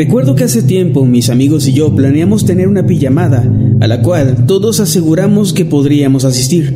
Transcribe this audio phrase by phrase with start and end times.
[0.00, 3.46] Recuerdo que hace tiempo mis amigos y yo planeamos tener una pijamada,
[3.80, 6.74] a la cual todos aseguramos que podríamos asistir.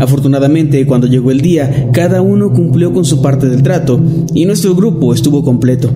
[0.00, 4.02] Afortunadamente, cuando llegó el día, cada uno cumplió con su parte del trato
[4.34, 5.88] y nuestro grupo estuvo completo.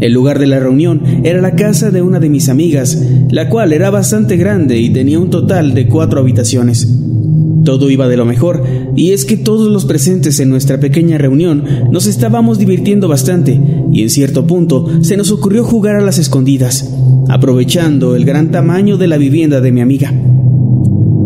[0.00, 3.72] El lugar de la reunión era la casa de una de mis amigas, la cual
[3.72, 6.98] era bastante grande y tenía un total de cuatro habitaciones.
[7.64, 8.64] Todo iba de lo mejor,
[8.96, 13.60] y es que todos los presentes en nuestra pequeña reunión nos estábamos divirtiendo bastante,
[13.92, 16.92] y en cierto punto se nos ocurrió jugar a las escondidas,
[17.28, 20.12] aprovechando el gran tamaño de la vivienda de mi amiga.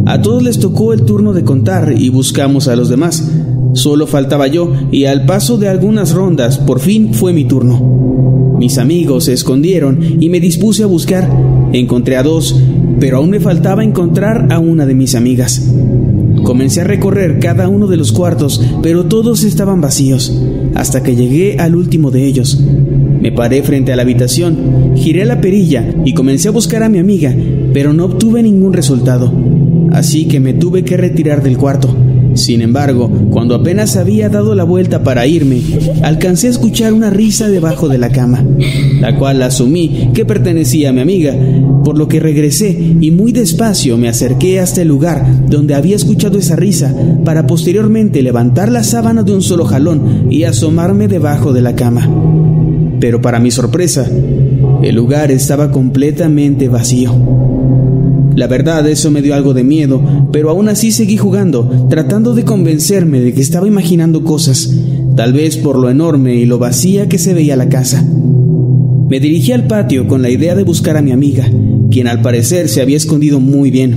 [0.06, 3.28] A todos les tocó el turno de contar y buscamos a los demás.
[3.72, 8.55] Solo faltaba yo, y al paso de algunas rondas, por fin fue mi turno.
[8.59, 11.28] Mis amigos se escondieron y me dispuse a buscar.
[11.72, 12.59] Encontré a dos,
[13.00, 15.71] pero aún me faltaba encontrar a una de mis amigas.
[16.43, 20.32] Comencé a recorrer cada uno de los cuartos, pero todos estaban vacíos,
[20.76, 22.62] hasta que llegué al último de ellos.
[23.20, 26.98] Me paré frente a la habitación, giré la perilla y comencé a buscar a mi
[26.98, 27.34] amiga,
[27.72, 29.32] pero no obtuve ningún resultado.
[29.92, 31.97] Así que me tuve que retirar del cuarto.
[32.36, 35.62] Sin embargo, cuando apenas había dado la vuelta para irme,
[36.02, 38.44] alcancé a escuchar una risa debajo de la cama,
[39.00, 41.34] la cual asumí que pertenecía a mi amiga,
[41.84, 46.38] por lo que regresé y muy despacio me acerqué hasta el lugar donde había escuchado
[46.38, 46.94] esa risa,
[47.25, 52.08] para posteriormente levantar la sábana de un solo jalón y asomarme debajo de la cama.
[53.00, 54.06] Pero para mi sorpresa,
[54.82, 57.56] el lugar estaba completamente vacío.
[58.36, 62.44] La verdad, eso me dio algo de miedo, pero aún así seguí jugando, tratando de
[62.44, 64.74] convencerme de que estaba imaginando cosas,
[65.16, 68.06] tal vez por lo enorme y lo vacía que se veía la casa.
[69.08, 71.50] Me dirigí al patio con la idea de buscar a mi amiga,
[71.91, 73.96] quien al parecer se había escondido muy bien.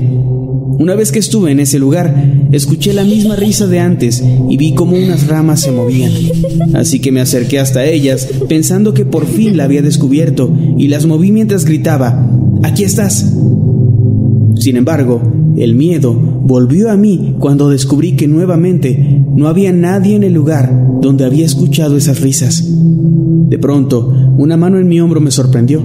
[0.80, 4.74] Una vez que estuve en ese lugar, escuché la misma risa de antes y vi
[4.74, 6.14] cómo unas ramas se movían.
[6.74, 11.06] Así que me acerqué hasta ellas, pensando que por fin la había descubierto, y las
[11.06, 12.26] moví mientras gritaba,
[12.64, 13.26] Aquí estás.
[14.60, 15.22] Sin embargo,
[15.56, 21.00] el miedo volvió a mí cuando descubrí que nuevamente no había nadie en el lugar
[21.02, 22.66] donde había escuchado esas risas.
[22.68, 25.82] De pronto, una mano en mi hombro me sorprendió.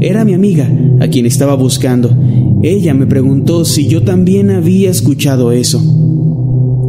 [0.00, 0.70] Era mi amiga,
[1.00, 2.16] a quien estaba buscando.
[2.62, 5.82] Ella me preguntó si yo también había escuchado eso.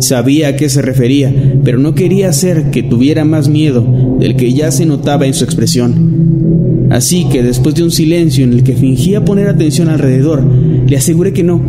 [0.02, 3.84] Sabía a qué se refería, pero no quería hacer que tuviera más miedo
[4.19, 6.86] del que ya se notaba en su expresión.
[6.92, 10.44] Así que después de un silencio en el que fingía poner atención alrededor,
[10.88, 11.62] le aseguré que no,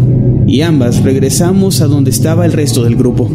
[0.46, 3.30] y ambas regresamos a donde estaba el resto del grupo.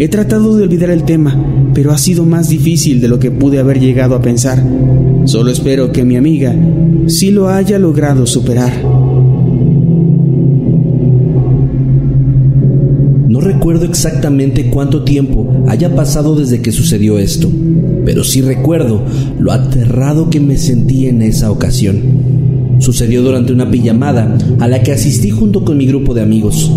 [0.00, 1.36] He tratado de olvidar el tema,
[1.74, 4.62] pero ha sido más difícil de lo que pude haber llegado a pensar.
[5.24, 6.54] Solo espero que mi amiga
[7.06, 8.72] sí lo haya logrado superar.
[13.28, 17.48] No recuerdo exactamente cuánto tiempo haya pasado desde que sucedió esto,
[18.04, 19.02] pero sí recuerdo
[19.38, 22.37] lo aterrado que me sentí en esa ocasión.
[22.78, 26.70] Sucedió durante una pijamada a la que asistí junto con mi grupo de amigos.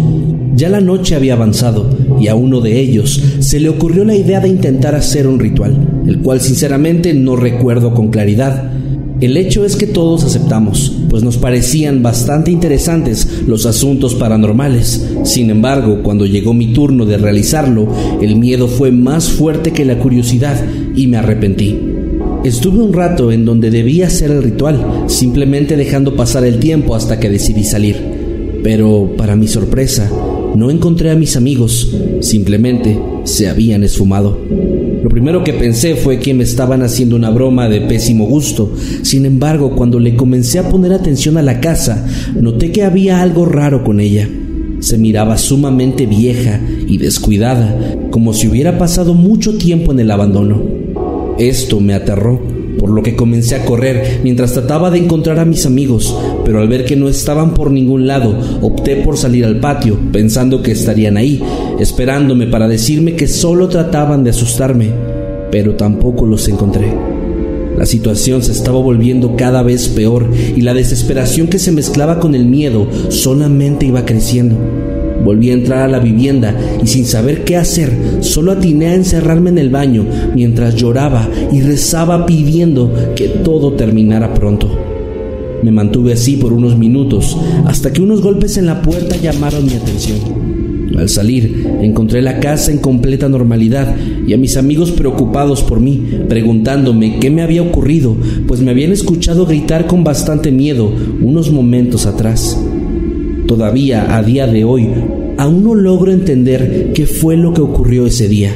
[0.56, 1.89] Ya la noche había avanzado
[2.19, 6.03] y a uno de ellos se le ocurrió la idea de intentar hacer un ritual,
[6.06, 8.71] el cual sinceramente no recuerdo con claridad.
[9.21, 15.09] El hecho es que todos aceptamos, pues nos parecían bastante interesantes los asuntos paranormales.
[15.24, 17.88] Sin embargo, cuando llegó mi turno de realizarlo,
[18.19, 20.59] el miedo fue más fuerte que la curiosidad
[20.95, 21.91] y me arrepentí.
[22.44, 27.20] Estuve un rato en donde debía hacer el ritual, simplemente dejando pasar el tiempo hasta
[27.20, 27.98] que decidí salir.
[28.64, 30.10] Pero, para mi sorpresa,
[30.56, 34.40] no encontré a mis amigos, simplemente se habían esfumado.
[35.04, 38.74] Lo primero que pensé fue que me estaban haciendo una broma de pésimo gusto.
[39.04, 42.08] Sin embargo, cuando le comencé a poner atención a la casa,
[42.40, 44.28] noté que había algo raro con ella.
[44.80, 50.81] Se miraba sumamente vieja y descuidada, como si hubiera pasado mucho tiempo en el abandono.
[51.42, 52.40] Esto me aterró,
[52.78, 56.16] por lo que comencé a correr mientras trataba de encontrar a mis amigos,
[56.46, 60.62] pero al ver que no estaban por ningún lado, opté por salir al patio, pensando
[60.62, 61.42] que estarían ahí,
[61.80, 64.92] esperándome para decirme que solo trataban de asustarme,
[65.50, 66.94] pero tampoco los encontré.
[67.76, 72.36] La situación se estaba volviendo cada vez peor y la desesperación que se mezclaba con
[72.36, 74.58] el miedo solamente iba creciendo.
[75.23, 77.91] Volví a entrar a la vivienda y sin saber qué hacer,
[78.21, 84.33] solo atiné a encerrarme en el baño mientras lloraba y rezaba pidiendo que todo terminara
[84.33, 84.69] pronto.
[85.63, 89.73] Me mantuve así por unos minutos hasta que unos golpes en la puerta llamaron mi
[89.73, 90.19] atención.
[90.97, 93.95] Al salir, encontré la casa en completa normalidad
[94.27, 98.15] y a mis amigos preocupados por mí, preguntándome qué me había ocurrido,
[98.47, 100.91] pues me habían escuchado gritar con bastante miedo
[101.21, 102.57] unos momentos atrás.
[103.51, 104.88] Todavía a día de hoy,
[105.38, 108.56] aún no logro entender qué fue lo que ocurrió ese día,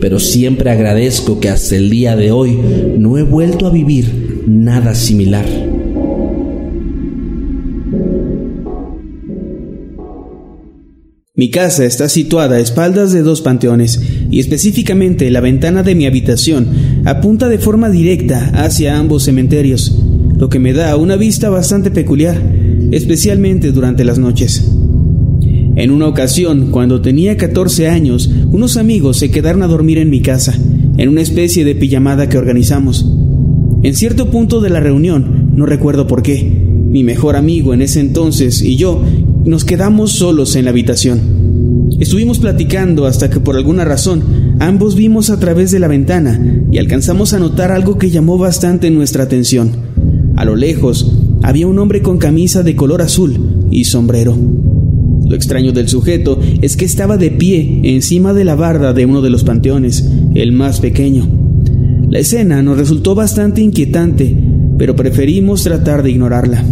[0.00, 2.56] pero siempre agradezco que hasta el día de hoy
[2.96, 5.44] no he vuelto a vivir nada similar.
[11.34, 14.00] Mi casa está situada a espaldas de dos panteones
[14.30, 16.68] y específicamente la ventana de mi habitación
[17.04, 19.98] apunta de forma directa hacia ambos cementerios,
[20.36, 22.40] lo que me da una vista bastante peculiar,
[22.90, 24.70] especialmente durante las noches.
[25.76, 30.22] En una ocasión, cuando tenía 14 años, unos amigos se quedaron a dormir en mi
[30.22, 30.58] casa,
[30.96, 33.06] en una especie de pijamada que organizamos.
[33.82, 36.50] En cierto punto de la reunión, no recuerdo por qué,
[36.88, 39.02] mi mejor amigo en ese entonces y yo
[39.44, 41.20] nos quedamos solos en la habitación.
[42.00, 46.78] Estuvimos platicando hasta que por alguna razón ambos vimos a través de la ventana y
[46.78, 49.70] alcanzamos a notar algo que llamó bastante nuestra atención.
[50.36, 51.12] A lo lejos
[51.42, 54.36] había un hombre con camisa de color azul y sombrero.
[55.26, 59.22] Lo extraño del sujeto es que estaba de pie encima de la barda de uno
[59.22, 61.28] de los panteones, el más pequeño.
[62.08, 64.36] La escena nos resultó bastante inquietante,
[64.78, 66.64] pero preferimos tratar de ignorarla.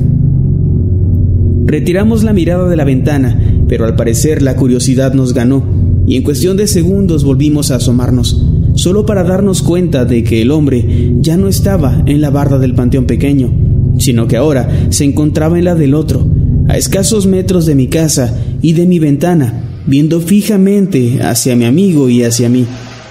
[1.67, 5.65] Retiramos la mirada de la ventana, pero al parecer la curiosidad nos ganó,
[6.07, 10.53] y en cuestión de segundos volvimos a asomarnos, solo para darnos cuenta de que el
[10.53, 13.51] hombre ya no estaba en la barda del panteón pequeño,
[13.99, 16.27] sino que ahora se encontraba en la del otro,
[16.69, 22.09] a escasos metros de mi casa y de mi ventana, viendo fijamente hacia mi amigo
[22.09, 22.67] y hacia mí,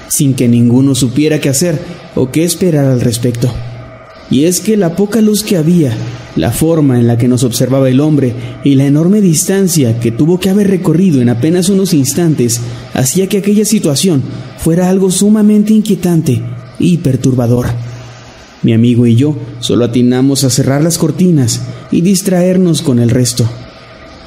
[0.08, 1.80] sin que ninguno supiera qué hacer
[2.16, 3.54] o qué esperar al respecto.
[4.30, 5.92] Y es que la poca luz que había
[6.36, 8.34] la forma en la que nos observaba el hombre
[8.64, 12.60] y la enorme distancia que tuvo que haber recorrido en apenas unos instantes
[12.94, 14.24] hacía que aquella situación
[14.58, 16.42] fuera algo sumamente inquietante
[16.80, 17.68] y perturbador.
[18.64, 21.62] Mi amigo y yo solo atinamos a cerrar las cortinas
[21.92, 23.48] y distraernos con el resto,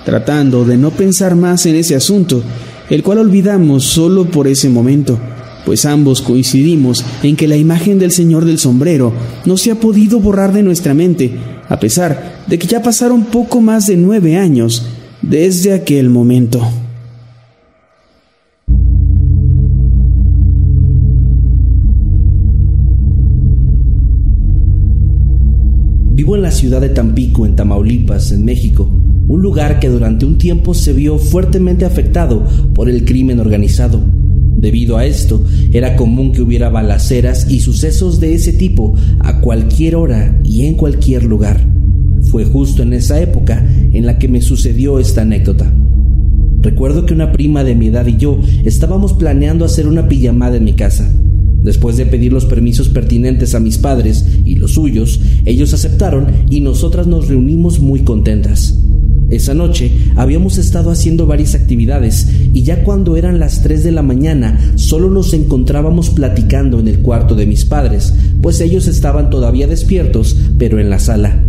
[0.05, 2.43] tratando de no pensar más en ese asunto,
[2.91, 5.19] el cual olvidamos solo por ese momento,
[5.65, 9.13] pues ambos coincidimos en que la imagen del señor del sombrero
[9.47, 11.33] no se ha podido borrar de nuestra mente
[11.69, 14.87] a pesar de que ya pasaron poco más de nueve años
[15.23, 16.63] desde aquel momento.
[26.17, 28.89] Vivo en la ciudad de Tampico, en Tamaulipas, en México,
[29.29, 32.43] un lugar que durante un tiempo se vio fuertemente afectado
[32.73, 34.01] por el crimen organizado.
[34.57, 35.45] Debido a esto,
[35.75, 40.77] era común que hubiera balaceras y sucesos de ese tipo a cualquier hora y en
[40.77, 41.61] cualquier lugar.
[42.31, 45.71] Fue justo en esa época en la que me sucedió esta anécdota.
[46.63, 50.65] Recuerdo que una prima de mi edad y yo estábamos planeando hacer una pijamada en
[50.65, 51.13] mi casa.
[51.67, 56.61] Después de pedir los permisos pertinentes a mis padres y los suyos, ellos aceptaron y
[56.61, 58.79] nosotras nos reunimos muy contentas.
[59.31, 64.03] Esa noche habíamos estado haciendo varias actividades y ya cuando eran las 3 de la
[64.03, 69.67] mañana solo nos encontrábamos platicando en el cuarto de mis padres, pues ellos estaban todavía
[69.67, 71.43] despiertos, pero en la sala.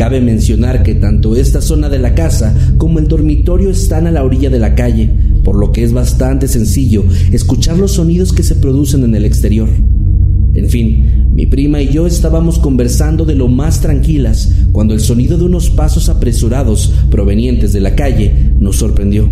[0.00, 4.24] Cabe mencionar que tanto esta zona de la casa como el dormitorio están a la
[4.24, 5.10] orilla de la calle,
[5.44, 9.68] por lo que es bastante sencillo escuchar los sonidos que se producen en el exterior.
[10.54, 15.36] En fin, mi prima y yo estábamos conversando de lo más tranquilas cuando el sonido
[15.36, 19.28] de unos pasos apresurados provenientes de la calle nos sorprendió.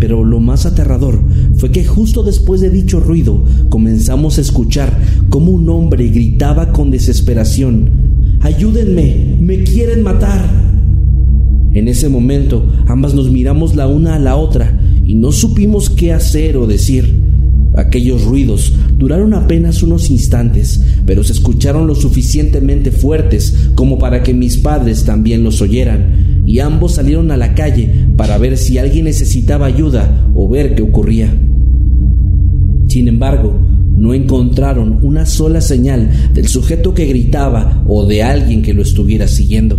[0.00, 1.20] Pero lo más aterrador
[1.58, 6.90] fue que justo después de dicho ruido comenzamos a escuchar cómo un hombre gritaba con
[6.90, 8.01] desesperación,
[8.42, 10.44] Ayúdenme, me quieren matar.
[11.74, 16.12] En ese momento ambas nos miramos la una a la otra y no supimos qué
[16.12, 17.22] hacer o decir.
[17.76, 24.34] Aquellos ruidos duraron apenas unos instantes, pero se escucharon lo suficientemente fuertes como para que
[24.34, 29.04] mis padres también los oyeran, y ambos salieron a la calle para ver si alguien
[29.04, 31.32] necesitaba ayuda o ver qué ocurría.
[32.88, 33.56] Sin embargo,
[34.02, 39.28] no encontraron una sola señal del sujeto que gritaba o de alguien que lo estuviera
[39.28, 39.78] siguiendo.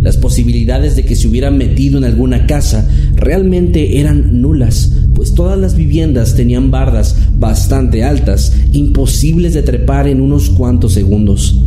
[0.00, 5.58] Las posibilidades de que se hubieran metido en alguna casa realmente eran nulas, pues todas
[5.58, 11.62] las viviendas tenían bardas bastante altas, imposibles de trepar en unos cuantos segundos.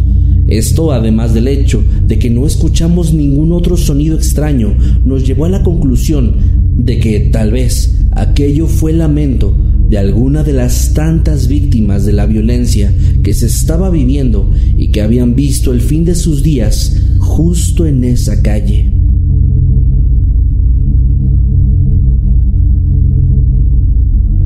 [0.48, 4.76] Esto, además del hecho de que no escuchamos ningún otro sonido extraño,
[5.06, 6.34] nos llevó a la conclusión
[6.78, 9.54] de que tal vez aquello fue lamento
[9.90, 15.02] de alguna de las tantas víctimas de la violencia que se estaba viviendo y que
[15.02, 18.92] habían visto el fin de sus días justo en esa calle.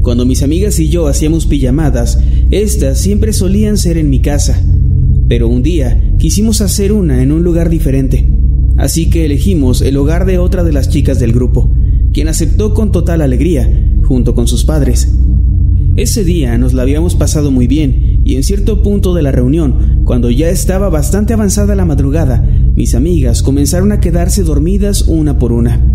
[0.02, 2.20] Cuando mis amigas y yo hacíamos pijamadas,
[2.50, 4.60] estas siempre solían ser en mi casa,
[5.28, 8.28] pero un día quisimos hacer una en un lugar diferente,
[8.78, 11.72] así que elegimos el hogar de otra de las chicas del grupo,
[12.12, 13.72] quien aceptó con total alegría,
[14.04, 15.08] junto con sus padres.
[16.00, 20.00] Ese día nos la habíamos pasado muy bien y en cierto punto de la reunión,
[20.06, 22.42] cuando ya estaba bastante avanzada la madrugada,
[22.74, 25.86] mis amigas comenzaron a quedarse dormidas una por una.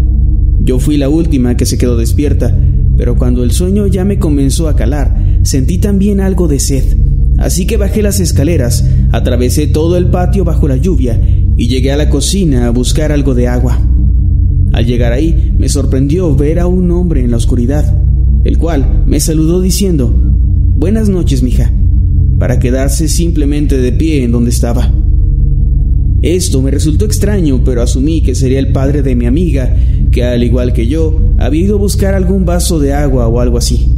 [0.61, 2.55] Yo fui la última que se quedó despierta,
[2.99, 6.85] pero cuando el sueño ya me comenzó a calar, sentí también algo de sed.
[7.39, 11.19] Así que bajé las escaleras, atravesé todo el patio bajo la lluvia
[11.57, 13.81] y llegué a la cocina a buscar algo de agua.
[14.75, 18.04] Al llegar ahí, me sorprendió ver a un hombre en la oscuridad
[18.45, 20.15] el cual me saludó diciendo,
[20.77, 21.73] Buenas noches, mija,
[22.39, 24.93] para quedarse simplemente de pie en donde estaba.
[26.21, 29.77] Esto me resultó extraño, pero asumí que sería el padre de mi amiga,
[30.11, 33.59] que al igual que yo, había ido a buscar algún vaso de agua o algo
[33.59, 33.91] así.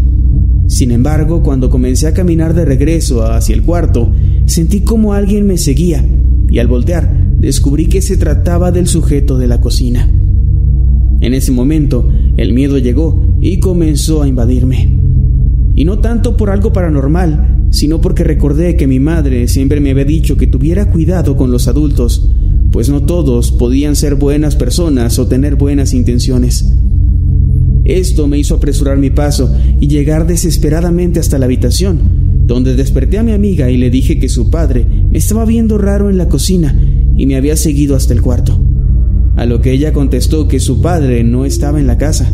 [0.67, 4.13] Sin embargo, cuando comencé a caminar de regreso hacia el cuarto,
[4.47, 6.05] sentí como alguien me seguía,
[6.49, 10.11] y al voltear, descubrí que se trataba del sujeto de la cocina.
[11.21, 14.99] En ese momento, el miedo llegó y comenzó a invadirme.
[15.75, 20.05] Y no tanto por algo paranormal, sino porque recordé que mi madre siempre me había
[20.05, 22.31] dicho que tuviera cuidado con los adultos,
[22.73, 26.73] pues no todos podían ser buenas personas o tener buenas intenciones.
[27.85, 32.01] Esto me hizo apresurar mi paso y llegar desesperadamente hasta la habitación,
[32.47, 36.11] donde desperté a mi amiga y le dije que su padre me estaba viendo raro
[36.11, 36.77] en la cocina
[37.17, 38.66] y me había seguido hasta el cuarto.
[39.37, 42.33] A lo que ella contestó que su padre no estaba en la casa.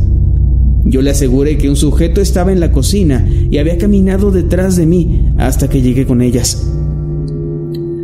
[0.84, 4.86] Yo le aseguré que un sujeto estaba en la cocina y había caminado detrás de
[4.86, 6.68] mí hasta que llegué con ellas.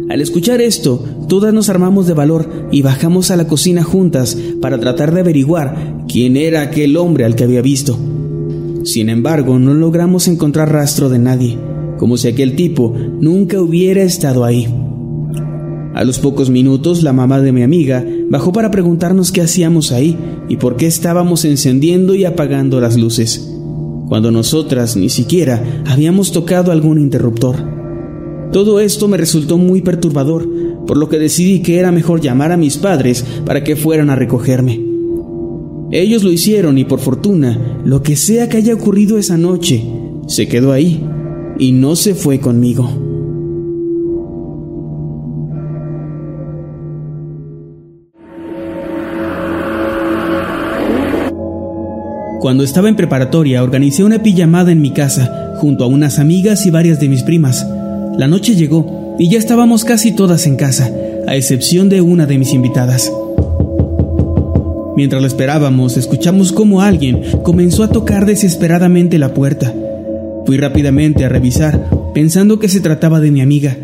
[0.09, 4.79] Al escuchar esto, todas nos armamos de valor y bajamos a la cocina juntas para
[4.81, 7.99] tratar de averiguar quién era aquel hombre al que había visto.
[8.85, 11.59] Sin embargo, no logramos encontrar rastro de nadie,
[11.99, 14.67] como si aquel tipo nunca hubiera estado ahí.
[15.95, 20.19] A los pocos minutos, la mamá de mi amiga bajó para preguntarnos qué hacíamos ahí
[20.49, 23.53] y por qué estábamos encendiendo y apagando las luces,
[24.09, 27.57] cuando nosotras ni siquiera habíamos tocado algún interruptor.
[28.53, 30.49] Todo esto me resultó muy perturbador,
[30.87, 34.17] por lo que decidí que era mejor llamar a mis padres para que fueran a
[34.17, 34.89] recogerme.
[35.91, 39.85] Ellos lo hicieron y por fortuna, lo que sea que haya ocurrido esa noche,
[40.27, 41.03] se quedó ahí
[41.59, 43.08] y no se fue conmigo.
[52.41, 56.71] Cuando estaba en preparatoria organicé una pijamada en mi casa, junto a unas amigas y
[56.71, 57.67] varias de mis primas.
[58.17, 60.93] La noche llegó y ya estábamos casi todas en casa,
[61.27, 63.13] a excepción de una de mis invitadas.
[64.97, 69.75] Mientras lo esperábamos, escuchamos cómo alguien comenzó a tocar desesperadamente la puerta.
[70.47, 73.77] Fui rápidamente a revisar, pensando que se trataba de mi amiga,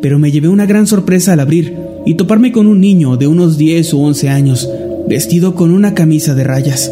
[0.00, 3.58] pero me llevé una gran sorpresa al abrir y toparme con un niño de unos
[3.58, 4.70] 10 o 11 años,
[5.06, 6.90] vestido con una camisa de rayas.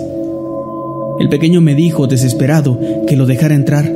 [1.19, 3.91] El pequeño me dijo, desesperado, que lo dejara entrar,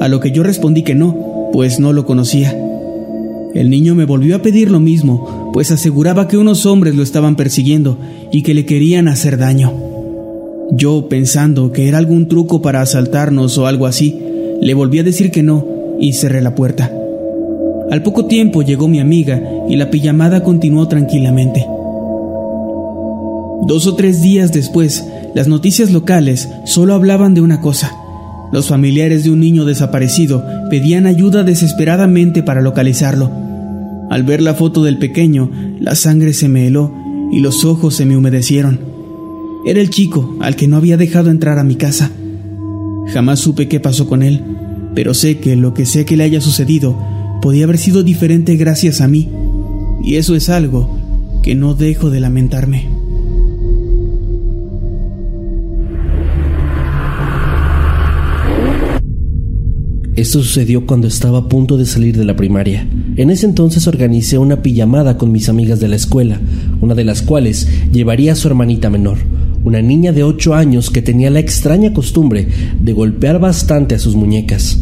[0.00, 2.56] a lo que yo respondí que no, pues no lo conocía.
[3.54, 7.36] El niño me volvió a pedir lo mismo, pues aseguraba que unos hombres lo estaban
[7.36, 7.98] persiguiendo
[8.32, 9.72] y que le querían hacer daño.
[10.72, 14.18] Yo, pensando que era algún truco para asaltarnos o algo así,
[14.60, 15.64] le volví a decir que no
[16.00, 16.90] y cerré la puerta.
[17.90, 21.64] Al poco tiempo llegó mi amiga y la pijamada continuó tranquilamente.
[23.66, 25.04] Dos o tres días después,
[25.34, 27.92] las noticias locales solo hablaban de una cosa.
[28.52, 33.30] Los familiares de un niño desaparecido pedían ayuda desesperadamente para localizarlo.
[34.10, 35.50] Al ver la foto del pequeño,
[35.80, 36.94] la sangre se me heló
[37.32, 38.78] y los ojos se me humedecieron.
[39.66, 42.12] Era el chico al que no había dejado entrar a mi casa.
[43.12, 44.40] Jamás supe qué pasó con él,
[44.94, 46.96] pero sé que lo que sea que le haya sucedido
[47.42, 49.30] podía haber sido diferente gracias a mí,
[50.02, 50.96] y eso es algo
[51.42, 53.03] que no dejo de lamentarme.
[60.16, 62.86] Esto sucedió cuando estaba a punto de salir de la primaria.
[63.16, 66.40] En ese entonces organicé una pijamada con mis amigas de la escuela,
[66.80, 69.18] una de las cuales llevaría a su hermanita menor,
[69.64, 72.46] una niña de 8 años que tenía la extraña costumbre
[72.80, 74.78] de golpear bastante a sus muñecas.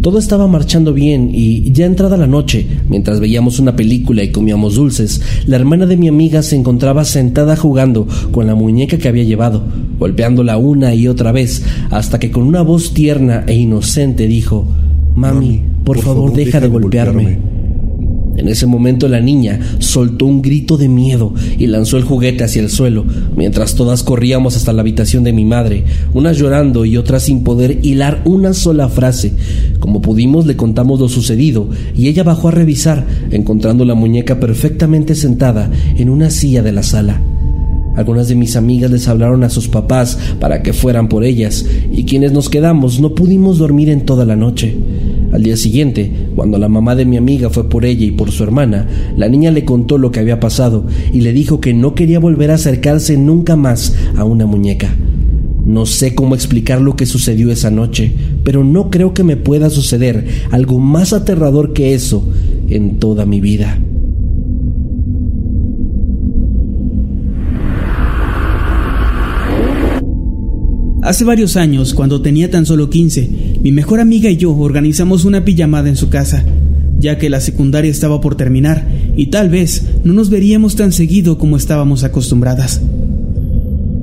[0.00, 4.76] Todo estaba marchando bien y ya entrada la noche, mientras veíamos una película y comíamos
[4.76, 9.24] dulces, la hermana de mi amiga se encontraba sentada jugando con la muñeca que había
[9.24, 9.64] llevado,
[9.98, 14.66] golpeándola una y otra vez, hasta que con una voz tierna e inocente dijo,
[15.14, 17.54] Mami, por, favor, deja, de golpearme.
[18.36, 22.62] En ese momento la niña soltó un grito de miedo y lanzó el juguete hacia
[22.62, 23.04] el suelo,
[23.36, 27.78] mientras todas corríamos hasta la habitación de mi madre, unas llorando y otras sin poder
[27.82, 29.34] hilar una sola frase.
[29.78, 35.14] Como pudimos le contamos lo sucedido y ella bajó a revisar, encontrando la muñeca perfectamente
[35.14, 37.20] sentada en una silla de la sala.
[37.94, 42.04] Algunas de mis amigas les hablaron a sus papás para que fueran por ellas, y
[42.04, 44.76] quienes nos quedamos no pudimos dormir en toda la noche.
[45.32, 48.44] Al día siguiente, cuando la mamá de mi amiga fue por ella y por su
[48.44, 52.20] hermana, la niña le contó lo que había pasado y le dijo que no quería
[52.20, 54.94] volver a acercarse nunca más a una muñeca.
[55.64, 58.12] No sé cómo explicar lo que sucedió esa noche,
[58.44, 62.28] pero no creo que me pueda suceder algo más aterrador que eso
[62.68, 63.78] en toda mi vida.
[71.04, 75.44] Hace varios años, cuando tenía tan solo 15, mi mejor amiga y yo organizamos una
[75.44, 76.46] pijamada en su casa,
[76.98, 81.36] ya que la secundaria estaba por terminar y tal vez no nos veríamos tan seguido
[81.36, 82.80] como estábamos acostumbradas.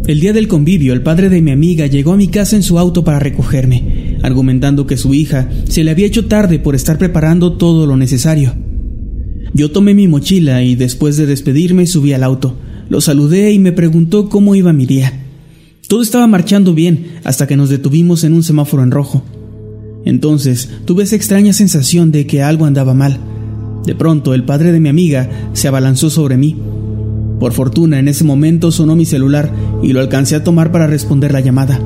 [0.05, 2.77] El día del convivio, el padre de mi amiga llegó a mi casa en su
[2.77, 7.53] auto para recogerme, argumentando que su hija se le había hecho tarde por estar preparando
[7.53, 8.53] todo lo necesario.
[9.55, 12.57] Yo tomé mi mochila y después de despedirme subí al auto.
[12.89, 15.20] Lo saludé y me preguntó cómo iba mi día.
[15.91, 19.23] Todo estaba marchando bien hasta que nos detuvimos en un semáforo en rojo.
[20.05, 23.17] Entonces tuve esa extraña sensación de que algo andaba mal.
[23.85, 26.55] De pronto el padre de mi amiga se abalanzó sobre mí.
[27.41, 29.51] Por fortuna en ese momento sonó mi celular
[29.83, 31.77] y lo alcancé a tomar para responder la llamada.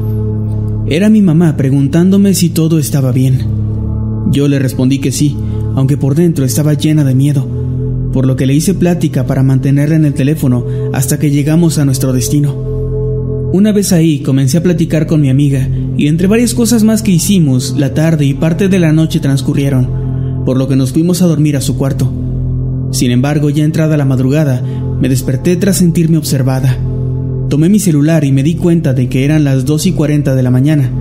[0.86, 3.40] Era mi mamá preguntándome si todo estaba bien.
[4.30, 5.36] Yo le respondí que sí,
[5.74, 7.50] aunque por dentro estaba llena de miedo,
[8.14, 10.64] por lo que le hice plática para mantenerla en el teléfono
[10.94, 12.65] hasta que llegamos a nuestro destino.
[13.56, 17.12] Una vez ahí comencé a platicar con mi amiga y entre varias cosas más que
[17.12, 21.26] hicimos, la tarde y parte de la noche transcurrieron, por lo que nos fuimos a
[21.26, 22.12] dormir a su cuarto.
[22.92, 24.62] Sin embargo, ya entrada la madrugada,
[25.00, 26.78] me desperté tras sentirme observada.
[27.48, 30.44] Tomé mi celular y me di cuenta de que eran las 2 y 40 de
[30.44, 30.92] la mañana.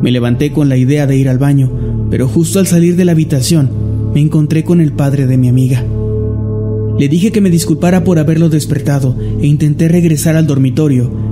[0.00, 3.10] Me levanté con la idea de ir al baño, pero justo al salir de la
[3.12, 3.72] habitación
[4.14, 5.84] me encontré con el padre de mi amiga.
[6.96, 11.27] Le dije que me disculpara por haberlo despertado e intenté regresar al dormitorio,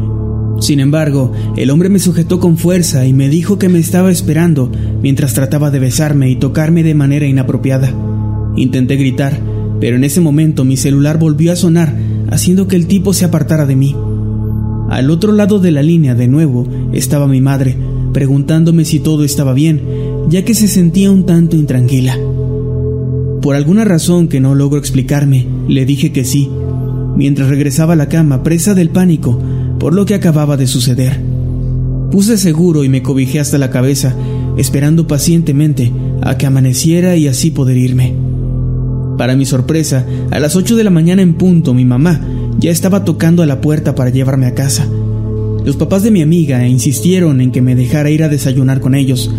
[0.60, 4.70] sin embargo, el hombre me sujetó con fuerza y me dijo que me estaba esperando
[5.02, 7.92] mientras trataba de besarme y tocarme de manera inapropiada.
[8.56, 9.38] Intenté gritar,
[9.80, 11.94] pero en ese momento mi celular volvió a sonar,
[12.30, 13.94] haciendo que el tipo se apartara de mí.
[14.88, 17.76] Al otro lado de la línea, de nuevo, estaba mi madre,
[18.12, 19.82] preguntándome si todo estaba bien,
[20.30, 22.16] ya que se sentía un tanto intranquila.
[23.42, 26.50] Por alguna razón que no logro explicarme, le dije que sí.
[27.16, 29.40] Mientras regresaba a la cama, presa del pánico,
[29.78, 31.20] por lo que acababa de suceder.
[32.10, 34.14] Puse seguro y me cobijé hasta la cabeza,
[34.56, 38.14] esperando pacientemente a que amaneciera y así poder irme.
[39.18, 42.20] Para mi sorpresa, a las 8 de la mañana en punto, mi mamá
[42.58, 44.86] ya estaba tocando a la puerta para llevarme a casa.
[45.64, 49.30] Los papás de mi amiga insistieron en que me dejara ir a desayunar con ellos,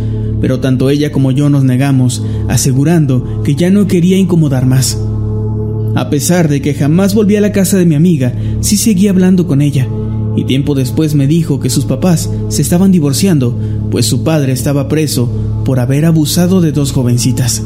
[0.42, 5.00] pero tanto ella como yo nos negamos, asegurando que ya no quería incomodar más.
[5.96, 9.48] A pesar de que jamás volví a la casa de mi amiga, sí seguía hablando
[9.48, 9.88] con ella,
[10.38, 13.58] y tiempo después me dijo que sus papás se estaban divorciando,
[13.90, 15.28] pues su padre estaba preso
[15.66, 17.64] por haber abusado de dos jovencitas.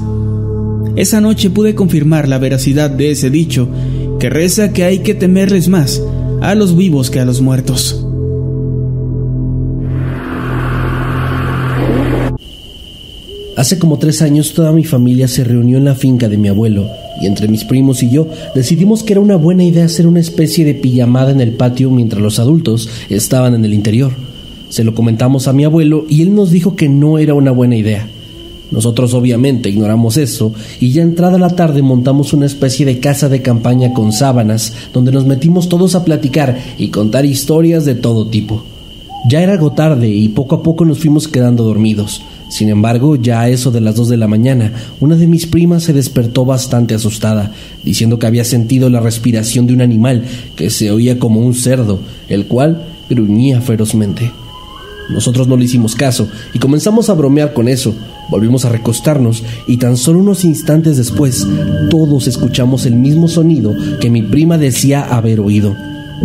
[0.96, 3.68] Esa noche pude confirmar la veracidad de ese dicho,
[4.20, 6.02] que reza que hay que temerles más
[6.42, 8.06] a los vivos que a los muertos.
[13.58, 17.01] Hace como tres años toda mi familia se reunió en la finca de mi abuelo
[17.20, 20.66] y entre mis primos y yo decidimos que era una buena idea hacer una especie
[20.66, 24.12] de pijamada en el patio mientras los adultos estaban en el interior.
[24.70, 27.76] Se lo comentamos a mi abuelo y él nos dijo que no era una buena
[27.76, 28.08] idea.
[28.72, 33.42] Nosotros obviamente ignoramos eso y ya entrada la tarde montamos una especie de casa de
[33.42, 38.64] campaña con sábanas donde nos metimos todos a platicar y contar historias de todo tipo.
[39.30, 42.22] Ya era algo tarde y poco a poco nos fuimos quedando dormidos.
[42.52, 45.84] Sin embargo, ya a eso de las 2 de la mañana, una de mis primas
[45.84, 50.26] se despertó bastante asustada, diciendo que había sentido la respiración de un animal
[50.58, 54.34] que se oía como un cerdo, el cual gruñía ferozmente.
[55.10, 57.96] Nosotros no le hicimos caso y comenzamos a bromear con eso.
[58.30, 61.48] Volvimos a recostarnos y tan solo unos instantes después
[61.90, 65.74] todos escuchamos el mismo sonido que mi prima decía haber oído.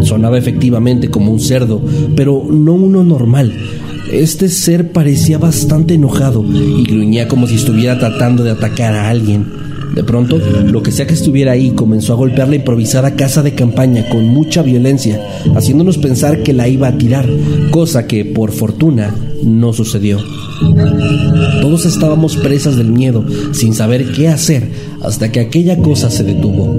[0.02, 1.80] Sonaba efectivamente como un cerdo,
[2.16, 3.52] pero no uno normal.
[4.10, 9.46] Este ser parecía bastante enojado y gruñía como si estuviera tratando de atacar a alguien.
[9.94, 13.54] De pronto, lo que sea que estuviera ahí comenzó a golpear la improvisada casa de
[13.54, 17.28] campaña con mucha violencia, haciéndonos pensar que la iba a tirar,
[17.70, 20.18] cosa que, por fortuna, no sucedió.
[21.60, 24.70] Todos estábamos presas del miedo, sin saber qué hacer,
[25.02, 26.74] hasta que aquella cosa se detuvo.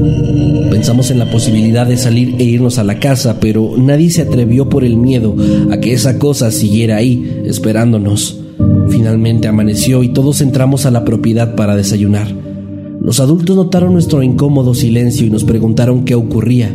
[0.70, 4.70] Pensamos en la posibilidad de salir e irnos a la casa, pero nadie se atrevió
[4.70, 5.36] por el miedo
[5.72, 8.39] a que esa cosa siguiera ahí, esperándonos.
[8.89, 12.28] Finalmente amaneció y todos entramos a la propiedad para desayunar.
[13.02, 16.74] Los adultos notaron nuestro incómodo silencio y nos preguntaron qué ocurría.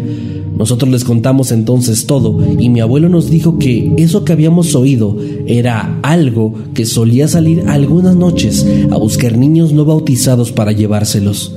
[0.56, 5.16] Nosotros les contamos entonces todo y mi abuelo nos dijo que eso que habíamos oído
[5.46, 11.54] era algo que solía salir algunas noches a buscar niños no bautizados para llevárselos.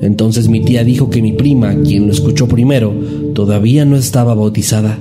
[0.00, 2.92] Entonces mi tía dijo que mi prima, quien lo escuchó primero,
[3.34, 4.98] todavía no estaba bautizada.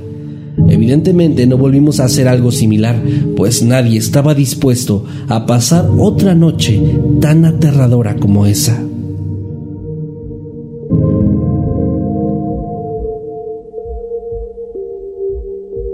[0.69, 3.01] Evidentemente no volvimos a hacer algo similar,
[3.35, 6.81] pues nadie estaba dispuesto a pasar otra noche
[7.19, 8.81] tan aterradora como esa.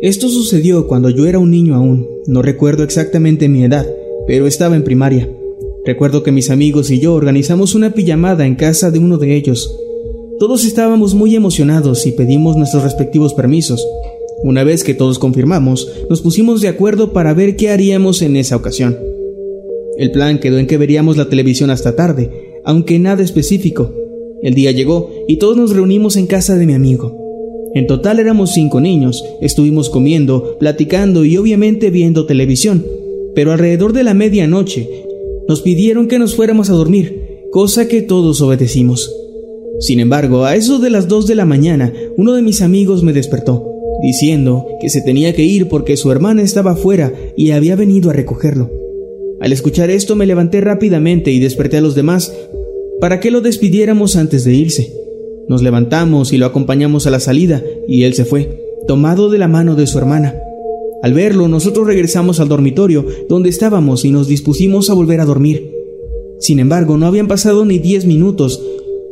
[0.02, 3.86] Esto sucedió cuando yo era un niño aún, no recuerdo exactamente mi edad,
[4.26, 5.30] pero estaba en primaria.
[5.86, 9.78] Recuerdo que mis amigos y yo organizamos una pijamada en casa de uno de ellos.
[10.40, 13.86] Todos estábamos muy emocionados y pedimos nuestros respectivos permisos.
[14.44, 18.56] Una vez que todos confirmamos, nos pusimos de acuerdo para ver qué haríamos en esa
[18.56, 18.98] ocasión.
[20.00, 22.32] El plan quedó en que veríamos la televisión hasta tarde,
[22.66, 23.94] aunque nada específico.
[24.42, 27.21] El día llegó y todos nos reunimos en casa de mi amigo.
[27.74, 32.86] En total éramos cinco niños, estuvimos comiendo, platicando y obviamente viendo televisión,
[33.34, 34.90] pero alrededor de la medianoche
[35.48, 39.14] nos pidieron que nos fuéramos a dormir, cosa que todos obedecimos.
[39.80, 43.14] Sin embargo, a eso de las dos de la mañana, uno de mis amigos me
[43.14, 43.66] despertó,
[44.02, 48.14] diciendo que se tenía que ir porque su hermana estaba afuera y había venido a
[48.14, 48.70] recogerlo.
[49.40, 52.32] Al escuchar esto me levanté rápidamente y desperté a los demás
[53.00, 55.01] para que lo despidiéramos antes de irse.
[55.48, 59.48] Nos levantamos y lo acompañamos a la salida, y él se fue, tomado de la
[59.48, 60.36] mano de su hermana.
[61.02, 65.72] Al verlo, nosotros regresamos al dormitorio donde estábamos y nos dispusimos a volver a dormir.
[66.40, 68.62] Sin embargo, no habían pasado ni diez minutos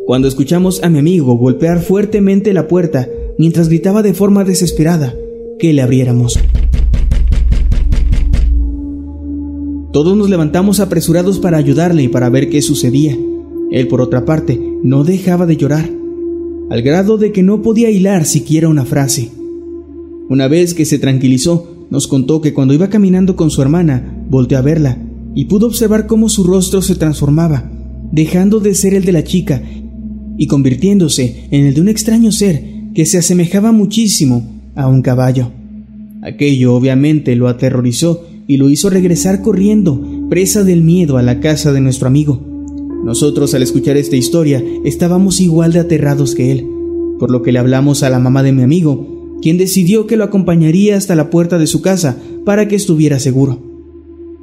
[0.06, 5.16] cuando escuchamos a mi amigo golpear fuertemente la puerta mientras gritaba de forma desesperada
[5.58, 6.40] que le abriéramos.
[9.92, 13.18] Todos nos levantamos apresurados para ayudarle y para ver qué sucedía.
[13.72, 15.99] Él, por otra parte, no dejaba de llorar
[16.70, 19.32] al grado de que no podía hilar siquiera una frase.
[20.30, 24.60] Una vez que se tranquilizó, nos contó que cuando iba caminando con su hermana, volteó
[24.60, 24.98] a verla
[25.34, 27.72] y pudo observar cómo su rostro se transformaba,
[28.12, 29.64] dejando de ser el de la chica
[30.38, 35.52] y convirtiéndose en el de un extraño ser que se asemejaba muchísimo a un caballo.
[36.22, 41.72] Aquello obviamente lo aterrorizó y lo hizo regresar corriendo, presa del miedo a la casa
[41.72, 42.49] de nuestro amigo.
[43.04, 46.68] Nosotros al escuchar esta historia estábamos igual de aterrados que él,
[47.18, 50.26] por lo que le hablamos a la mamá de mi amigo, quien decidió que lo
[50.26, 53.62] acompañaría hasta la puerta de su casa para que estuviera seguro.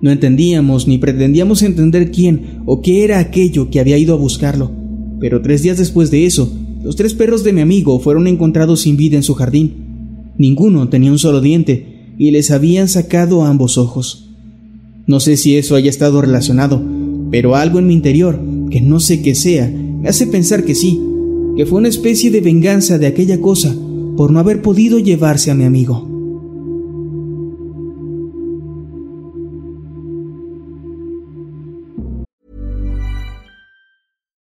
[0.01, 4.71] No entendíamos ni pretendíamos entender quién o qué era aquello que había ido a buscarlo,
[5.21, 8.97] pero tres días después de eso, los tres perros de mi amigo fueron encontrados sin
[8.97, 10.35] vida en su jardín.
[10.39, 14.31] Ninguno tenía un solo diente y les habían sacado ambos ojos.
[15.07, 16.83] No sé si eso haya estado relacionado,
[17.37, 20.99] pero algo en mi interior, que no sé qué sea, me hace pensar que sí,
[21.55, 23.77] que fue una especie de venganza de aquella cosa
[24.17, 26.16] por no haber podido llevarse a mi amigo.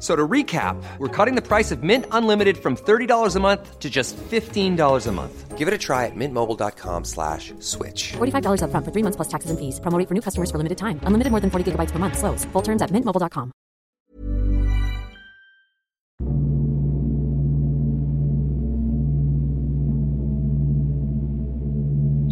[0.00, 3.90] So to recap, we're cutting the price of Mint Unlimited from $30 a month to
[3.90, 5.58] just $15 a month.
[5.58, 8.12] Give it a try at mintmobile.com slash switch.
[8.16, 9.78] $45 upfront for three months plus taxes and fees.
[9.78, 11.00] Promo for new customers for limited time.
[11.04, 12.16] Unlimited more than 40 gigabytes per month.
[12.16, 12.46] Slows.
[12.52, 13.52] Full terms at mintmobile.com.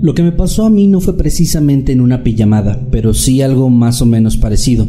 [0.00, 3.68] Lo que me pasó a mí no fue precisamente en una pijamada, pero sí algo
[3.68, 4.86] más o menos parecido.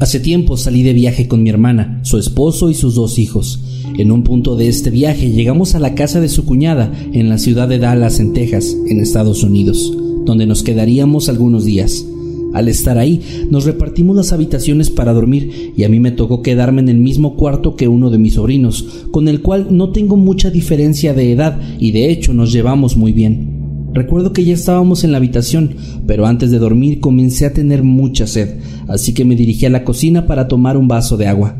[0.00, 3.60] Hace tiempo salí de viaje con mi hermana, su esposo y sus dos hijos.
[3.98, 7.36] En un punto de este viaje llegamos a la casa de su cuñada en la
[7.36, 12.06] ciudad de Dallas, en Texas, en Estados Unidos, donde nos quedaríamos algunos días.
[12.54, 16.80] Al estar ahí, nos repartimos las habitaciones para dormir y a mí me tocó quedarme
[16.80, 20.50] en el mismo cuarto que uno de mis sobrinos, con el cual no tengo mucha
[20.50, 23.59] diferencia de edad y de hecho nos llevamos muy bien.
[23.92, 25.74] Recuerdo que ya estábamos en la habitación,
[26.06, 29.84] pero antes de dormir comencé a tener mucha sed, así que me dirigí a la
[29.84, 31.56] cocina para tomar un vaso de agua.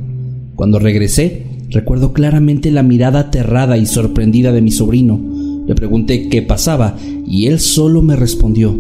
[0.55, 5.19] Cuando regresé, recuerdo claramente la mirada aterrada y sorprendida de mi sobrino.
[5.67, 8.79] Le pregunté qué pasaba y él solo me respondió,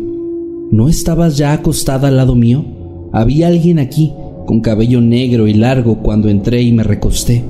[0.70, 2.64] ¿No estabas ya acostada al lado mío?
[3.12, 4.12] Había alguien aquí,
[4.46, 7.44] con cabello negro y largo, cuando entré y me recosté.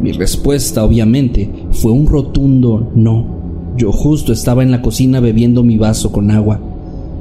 [0.00, 3.41] Mi respuesta, obviamente, fue un rotundo no.
[3.76, 6.60] Yo justo estaba en la cocina bebiendo mi vaso con agua.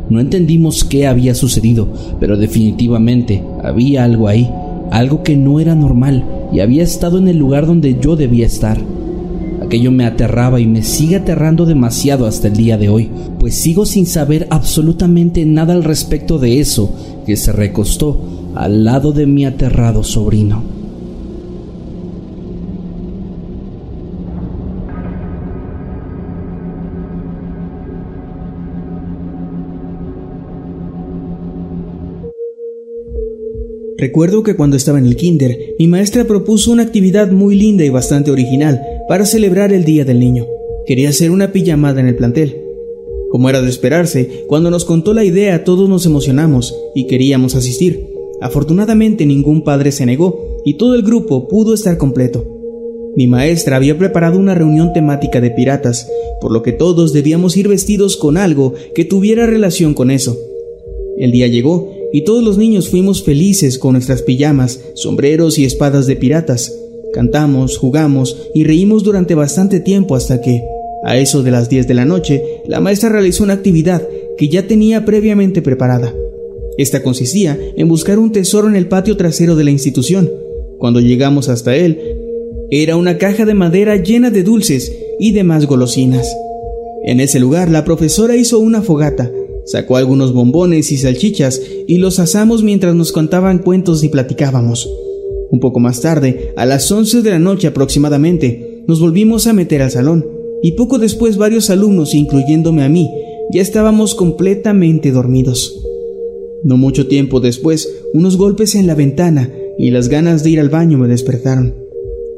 [0.10, 1.88] No entendimos qué había sucedido,
[2.20, 4.50] pero definitivamente había algo ahí,
[4.92, 8.78] algo que no era normal y había estado en el lugar donde yo debía estar.
[9.64, 13.10] Aquello me aterraba y me sigue aterrando demasiado hasta el día de hoy,
[13.40, 16.94] pues sigo sin saber absolutamente nada al respecto de eso
[17.26, 18.20] que se recostó
[18.54, 20.81] al lado de mi aterrado sobrino.
[34.02, 37.90] Recuerdo que cuando estaba en el kinder, mi maestra propuso una actividad muy linda y
[37.90, 40.48] bastante original para celebrar el Día del Niño.
[40.88, 42.58] Quería hacer una pijamada en el plantel.
[43.30, 48.08] Como era de esperarse, cuando nos contó la idea todos nos emocionamos y queríamos asistir.
[48.42, 52.44] Afortunadamente ningún padre se negó y todo el grupo pudo estar completo.
[53.16, 56.10] Mi maestra había preparado una reunión temática de piratas,
[56.42, 60.36] por lo que todos debíamos ir vestidos con algo que tuviera relación con eso.
[61.20, 66.08] El día llegó y todos los niños fuimos felices con nuestras pijamas, sombreros y espadas
[66.08, 66.74] de piratas.
[67.14, 70.62] Cantamos, jugamos y reímos durante bastante tiempo hasta que,
[71.04, 74.68] a eso de las 10 de la noche, la maestra realizó una actividad que ya
[74.68, 76.14] tenía previamente preparada.
[76.78, 80.30] Esta consistía en buscar un tesoro en el patio trasero de la institución.
[80.80, 82.00] Cuando llegamos hasta él,
[82.72, 86.28] era una caja de madera llena de dulces y demás golosinas.
[87.04, 89.30] En ese lugar la profesora hizo una fogata,
[89.66, 94.90] Sacó algunos bombones y salchichas y los asamos mientras nos contaban cuentos y platicábamos.
[95.52, 99.82] Un poco más tarde, a las 11 de la noche aproximadamente, nos volvimos a meter
[99.82, 100.26] al salón
[100.64, 103.10] y poco después varios alumnos, incluyéndome a mí,
[103.54, 105.78] ya estábamos completamente dormidos.
[106.64, 110.70] No mucho tiempo después, unos golpes en la ventana y las ganas de ir al
[110.70, 111.76] baño me despertaron.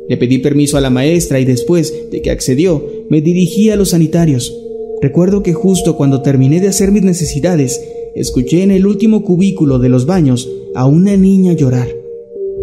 [0.07, 3.89] Le pedí permiso a la maestra y después de que accedió, me dirigí a los
[3.89, 4.57] sanitarios.
[5.03, 7.83] Recuerdo que justo cuando terminé de hacer mis necesidades,
[8.15, 11.89] escuché en el último cubículo de los baños a una niña llorar.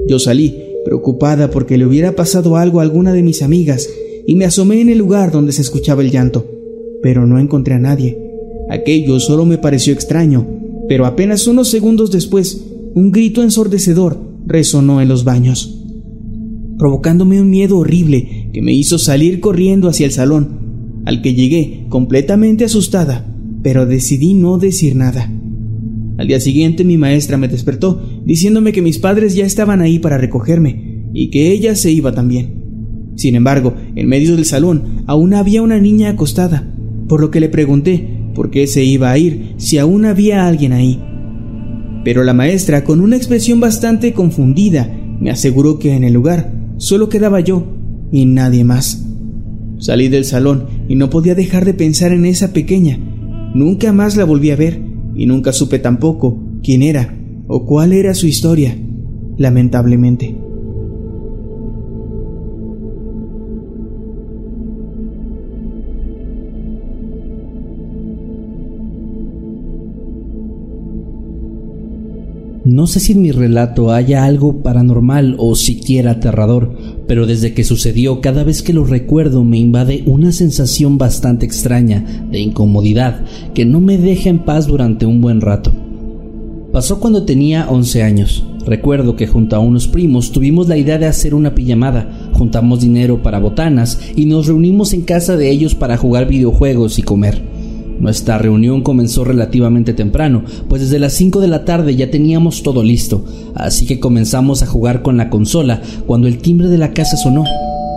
[0.09, 3.90] Yo salí, preocupada porque le hubiera pasado algo a alguna de mis amigas,
[4.26, 6.46] y me asomé en el lugar donde se escuchaba el llanto,
[7.03, 8.16] pero no encontré a nadie.
[8.70, 10.48] Aquello solo me pareció extraño,
[10.88, 15.79] pero apenas unos segundos después, un grito ensordecedor resonó en los baños,
[16.79, 20.70] provocándome un miedo horrible que me hizo salir corriendo hacia el salón
[21.05, 23.27] al que llegué completamente asustada,
[23.63, 25.31] pero decidí no decir nada.
[26.19, 30.19] Al día siguiente mi maestra me despertó diciéndome que mis padres ya estaban ahí para
[30.19, 32.61] recogerme y que ella se iba también.
[33.17, 36.73] Sin embargo, en medio del salón aún había una niña acostada,
[37.09, 40.73] por lo que le pregunté por qué se iba a ir si aún había alguien
[40.73, 41.01] ahí.
[42.05, 47.09] Pero la maestra, con una expresión bastante confundida, me aseguró que en el lugar solo
[47.09, 47.67] quedaba yo
[48.11, 49.07] y nadie más.
[49.79, 52.98] Salí del salón y no podía dejar de pensar en esa pequeña.
[53.55, 54.83] Nunca más la volví a ver
[55.14, 58.76] y nunca supe tampoco quién era o cuál era su historia,
[59.37, 60.37] lamentablemente.
[72.64, 76.76] No sé si en mi relato haya algo paranormal o siquiera aterrador,
[77.11, 82.05] pero desde que sucedió cada vez que lo recuerdo me invade una sensación bastante extraña
[82.31, 85.73] de incomodidad que no me deja en paz durante un buen rato.
[86.73, 88.44] Pasó cuando tenía 11 años.
[88.64, 93.20] Recuerdo que junto a unos primos tuvimos la idea de hacer una pijamada, juntamos dinero
[93.25, 97.42] para botanas y nos reunimos en casa de ellos para jugar videojuegos y comer.
[98.01, 102.83] Nuestra reunión comenzó relativamente temprano, pues desde las 5 de la tarde ya teníamos todo
[102.83, 107.19] listo, así que comenzamos a jugar con la consola cuando el timbre de la casa
[107.19, 107.45] sonó.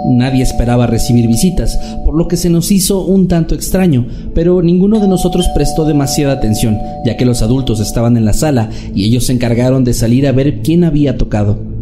[0.06, 5.00] Nadie esperaba recibir visitas, por lo que se nos hizo un tanto extraño, pero ninguno
[5.00, 9.28] de nosotros prestó demasiada atención, ya que los adultos estaban en la sala y ellos
[9.28, 11.73] se encargaron de salir a ver quién había tocado.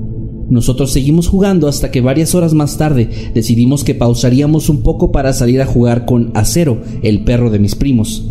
[0.52, 5.32] Nosotros seguimos jugando hasta que varias horas más tarde decidimos que pausaríamos un poco para
[5.32, 8.28] salir a jugar con Acero, el perro de mis primos.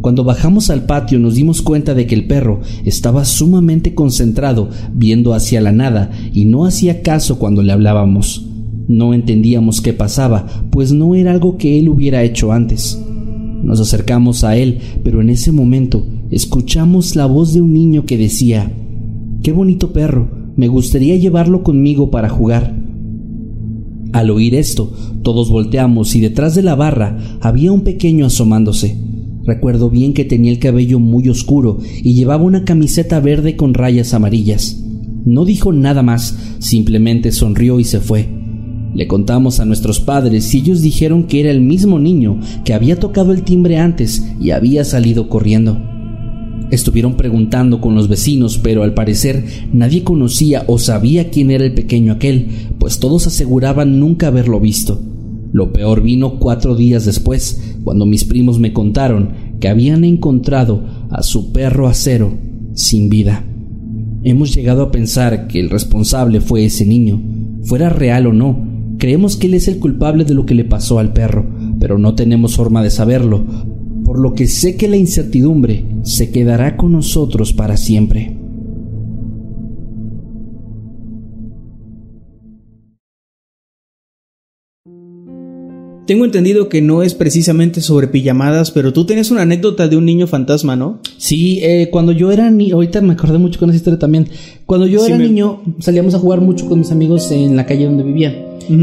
[0.00, 5.34] Cuando bajamos al patio nos dimos cuenta de que el perro estaba sumamente concentrado viendo
[5.34, 8.46] hacia la nada y no hacía caso cuando le hablábamos.
[8.86, 12.96] No entendíamos qué pasaba, pues no era algo que él hubiera hecho antes.
[13.64, 18.16] Nos acercamos a él, pero en ese momento escuchamos la voz de un niño que
[18.16, 18.70] decía,
[19.42, 22.74] Qué bonito perro, me gustaría llevarlo conmigo para jugar.
[24.12, 24.92] Al oír esto,
[25.22, 28.96] todos volteamos y detrás de la barra había un pequeño asomándose.
[29.44, 34.14] Recuerdo bien que tenía el cabello muy oscuro y llevaba una camiseta verde con rayas
[34.14, 34.82] amarillas.
[35.26, 38.28] No dijo nada más, simplemente sonrió y se fue.
[38.94, 42.98] Le contamos a nuestros padres y ellos dijeron que era el mismo niño que había
[42.98, 45.95] tocado el timbre antes y había salido corriendo.
[46.70, 51.74] Estuvieron preguntando con los vecinos, pero al parecer nadie conocía o sabía quién era el
[51.74, 55.00] pequeño aquel, pues todos aseguraban nunca haberlo visto.
[55.52, 61.22] Lo peor vino cuatro días después, cuando mis primos me contaron que habían encontrado a
[61.22, 62.36] su perro acero
[62.74, 63.44] sin vida.
[64.22, 67.22] Hemos llegado a pensar que el responsable fue ese niño,
[67.62, 68.66] fuera real o no.
[68.98, 71.46] Creemos que él es el culpable de lo que le pasó al perro,
[71.78, 73.44] pero no tenemos forma de saberlo,
[74.04, 78.45] por lo que sé que la incertidumbre se quedará con nosotros para siempre.
[86.06, 90.04] Tengo entendido que no es precisamente sobre pijamadas, pero tú tienes una anécdota de un
[90.04, 91.00] niño fantasma, ¿no?
[91.18, 94.28] Sí, eh, cuando yo era niño, ahorita me acordé mucho con esa historia también.
[94.66, 97.66] Cuando yo Sí, era me- niño, salíamos a jugar mucho con mis amigos en la
[97.66, 98.42] calle donde vivía.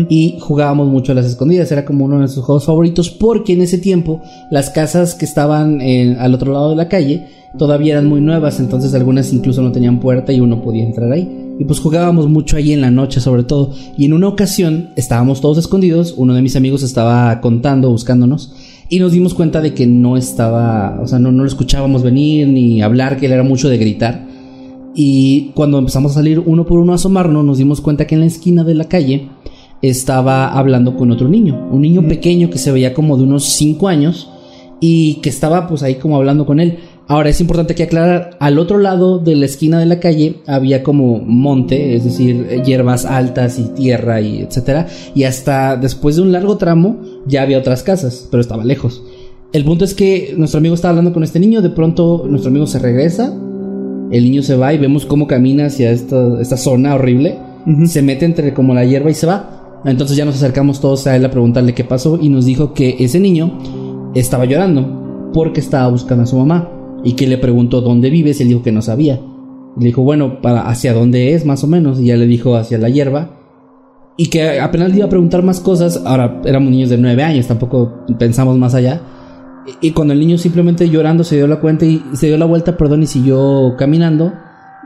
[0.09, 3.61] Y jugábamos mucho a las escondidas, era como uno de nuestros juegos favoritos, porque en
[3.61, 7.25] ese tiempo las casas que estaban eh, al otro lado de la calle
[7.57, 11.42] todavía eran muy nuevas, entonces algunas incluso no tenían puerta y uno podía entrar ahí.
[11.59, 13.73] Y pues jugábamos mucho ahí en la noche sobre todo.
[13.97, 18.53] Y en una ocasión estábamos todos escondidos, uno de mis amigos estaba contando, buscándonos,
[18.89, 22.47] y nos dimos cuenta de que no estaba, o sea, no, no lo escuchábamos venir
[22.47, 24.27] ni hablar, que él era mucho de gritar.
[24.95, 28.21] Y cuando empezamos a salir uno por uno a asomarnos, nos dimos cuenta que en
[28.21, 29.29] la esquina de la calle
[29.81, 33.87] estaba hablando con otro niño, un niño pequeño que se veía como de unos 5
[33.87, 34.29] años
[34.79, 36.79] y que estaba pues ahí como hablando con él.
[37.07, 40.83] Ahora es importante que aclarar, al otro lado de la esquina de la calle había
[40.83, 46.21] como monte, es decir, eh, hierbas altas y tierra y etcétera, y hasta después de
[46.21, 49.03] un largo tramo ya había otras casas, pero estaba lejos.
[49.51, 52.67] El punto es que nuestro amigo estaba hablando con este niño, de pronto nuestro amigo
[52.67, 53.33] se regresa,
[54.11, 57.37] el niño se va y vemos cómo camina hacia esta, esta zona horrible,
[57.85, 59.81] se mete entre como la hierba y se va.
[59.85, 62.95] Entonces ya nos acercamos todos a él a preguntarle qué pasó y nos dijo que
[62.99, 63.59] ese niño
[64.15, 66.69] estaba llorando porque estaba buscando a su mamá
[67.03, 69.19] y que le preguntó dónde vives y él dijo que no sabía.
[69.77, 72.55] Y le dijo, bueno, para hacia dónde es más o menos y ya le dijo
[72.55, 73.39] hacia la hierba
[74.17, 76.01] y que apenas le iba a preguntar más cosas.
[76.05, 79.01] Ahora éramos niños de nueve años, tampoco pensamos más allá.
[79.81, 82.45] Y y cuando el niño simplemente llorando se dio la cuenta y se dio la
[82.45, 84.31] vuelta, perdón, y siguió caminando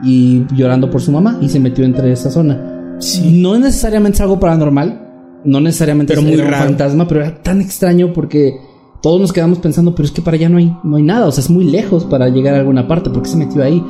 [0.02, 2.96] y llorando por su mamá y se metió entre esa zona.
[3.32, 6.64] No es necesariamente algo paranormal, no necesariamente Pero es- muy era un raro.
[6.66, 8.52] fantasma, pero era tan extraño porque
[9.00, 11.32] todos nos quedamos pensando, pero es que para allá no hay, no hay nada, o
[11.32, 13.84] sea, es muy lejos para llegar a alguna parte, ¿por qué se metió ahí?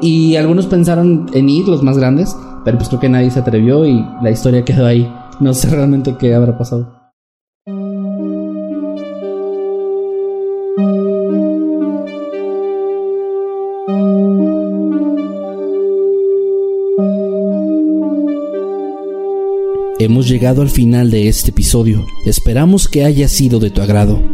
[0.00, 3.86] Y algunos pensaron en ir, los más grandes, pero pues creo que nadie se atrevió
[3.86, 5.10] y la historia quedó ahí.
[5.40, 7.04] No sé realmente qué habrá pasado.
[19.98, 22.04] Hemos llegado al final de este episodio.
[22.26, 24.33] Esperamos que haya sido de tu agrado.